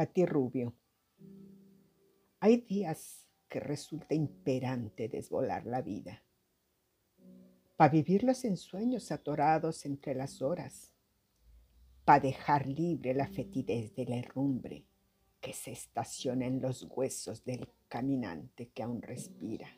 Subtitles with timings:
[0.00, 0.72] Pati Rubio.
[2.40, 6.22] Hay días que resulta imperante desvolar la vida,
[7.76, 10.94] para vivirlos en sueños atorados entre las horas,
[12.06, 14.86] para dejar libre la fetidez de la herrumbre
[15.38, 19.68] que se estaciona en los huesos del caminante que aún respira.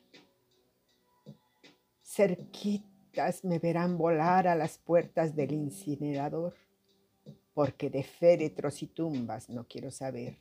[2.01, 6.55] Cerquitas me verán volar a las puertas del incinerador,
[7.55, 10.39] porque de féretros y tumbas no quiero saber,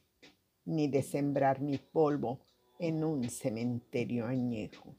[0.65, 2.39] ni de sembrar mi polvo
[2.79, 4.95] en un cementerio añejo.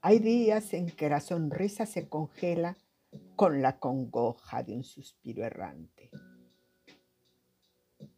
[0.00, 2.76] Hay días en que la sonrisa se congela
[3.34, 6.10] con la congoja de un suspiro errante.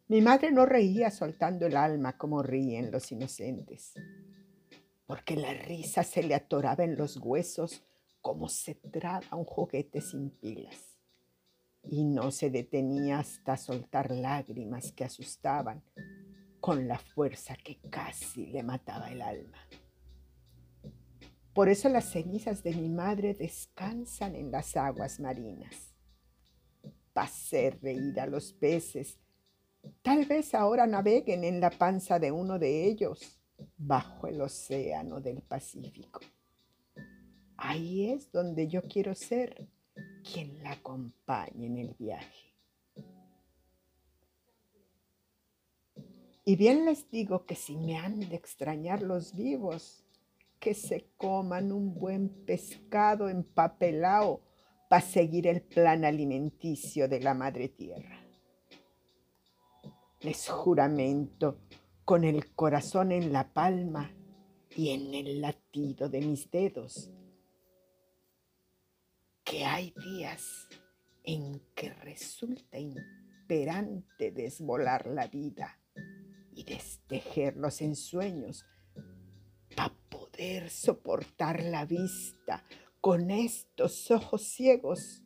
[0.07, 3.93] Mi madre no reía soltando el alma como ríen los inocentes,
[5.05, 7.83] porque la risa se le atoraba en los huesos
[8.21, 10.98] como se traba un juguete sin pilas,
[11.83, 15.83] y no se detenía hasta soltar lágrimas que asustaban
[16.59, 19.57] con la fuerza que casi le mataba el alma.
[21.53, 25.93] Por eso las cenizas de mi madre descansan en las aguas marinas.
[27.13, 29.19] Pasé reír a los peces
[30.01, 33.39] Tal vez ahora naveguen en la panza de uno de ellos
[33.77, 36.19] bajo el océano del Pacífico.
[37.57, 39.67] Ahí es donde yo quiero ser
[40.31, 42.53] quien la acompañe en el viaje.
[46.45, 50.03] Y bien les digo que si me han de extrañar los vivos,
[50.59, 54.41] que se coman un buen pescado empapelado
[54.89, 58.19] para seguir el plan alimenticio de la madre tierra
[60.21, 61.59] les juramento
[62.03, 64.11] con el corazón en la palma
[64.75, 67.09] y en el latido de mis dedos,
[69.49, 70.67] que hay días
[71.23, 75.79] en que resulta imperante desvolar la vida
[76.53, 78.67] y destejer los ensueños
[79.75, 82.63] para poder soportar la vista
[83.01, 85.23] con estos ojos ciegos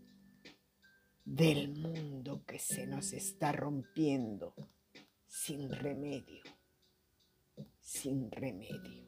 [1.25, 4.55] del mundo que se nos está rompiendo
[5.27, 6.43] sin remedio,
[7.81, 9.02] sin remedio.